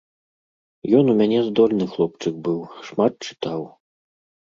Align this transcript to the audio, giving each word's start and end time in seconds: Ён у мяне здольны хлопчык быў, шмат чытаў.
Ён 0.99 1.05
у 1.13 1.17
мяне 1.19 1.39
здольны 1.51 1.85
хлопчык 1.93 2.43
быў, 2.51 2.59
шмат 2.91 3.13
чытаў. 3.33 3.61